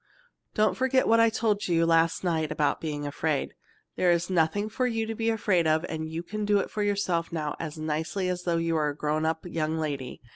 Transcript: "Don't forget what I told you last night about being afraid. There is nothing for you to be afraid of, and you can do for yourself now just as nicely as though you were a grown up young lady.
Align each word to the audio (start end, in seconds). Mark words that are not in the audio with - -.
"Don't 0.55 0.75
forget 0.75 1.07
what 1.07 1.19
I 1.19 1.29
told 1.29 1.67
you 1.67 1.85
last 1.85 2.23
night 2.23 2.51
about 2.51 2.81
being 2.81 3.05
afraid. 3.05 3.53
There 3.97 4.09
is 4.09 4.31
nothing 4.31 4.67
for 4.67 4.87
you 4.87 5.05
to 5.05 5.13
be 5.13 5.29
afraid 5.29 5.67
of, 5.67 5.85
and 5.87 6.09
you 6.09 6.23
can 6.23 6.43
do 6.43 6.67
for 6.69 6.81
yourself 6.81 7.31
now 7.31 7.51
just 7.59 7.77
as 7.77 7.77
nicely 7.77 8.27
as 8.27 8.41
though 8.41 8.57
you 8.57 8.73
were 8.73 8.89
a 8.89 8.95
grown 8.97 9.27
up 9.27 9.45
young 9.45 9.77
lady. 9.77 10.19